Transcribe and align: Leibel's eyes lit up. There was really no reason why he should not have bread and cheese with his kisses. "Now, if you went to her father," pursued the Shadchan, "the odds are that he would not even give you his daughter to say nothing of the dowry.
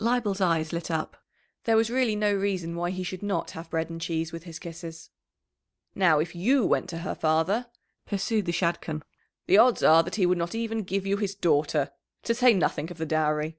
Leibel's 0.00 0.40
eyes 0.40 0.72
lit 0.72 0.90
up. 0.90 1.16
There 1.62 1.76
was 1.76 1.90
really 1.90 2.16
no 2.16 2.34
reason 2.34 2.74
why 2.74 2.90
he 2.90 3.04
should 3.04 3.22
not 3.22 3.52
have 3.52 3.70
bread 3.70 3.88
and 3.88 4.00
cheese 4.00 4.32
with 4.32 4.42
his 4.42 4.58
kisses. 4.58 5.10
"Now, 5.94 6.18
if 6.18 6.34
you 6.34 6.66
went 6.68 6.88
to 6.88 6.98
her 7.06 7.14
father," 7.14 7.68
pursued 8.04 8.46
the 8.46 8.52
Shadchan, 8.52 9.04
"the 9.46 9.58
odds 9.58 9.84
are 9.84 10.02
that 10.02 10.16
he 10.16 10.26
would 10.26 10.38
not 10.38 10.56
even 10.56 10.82
give 10.82 11.06
you 11.06 11.18
his 11.18 11.36
daughter 11.36 11.92
to 12.24 12.34
say 12.34 12.52
nothing 12.52 12.90
of 12.90 12.98
the 12.98 13.06
dowry. 13.06 13.58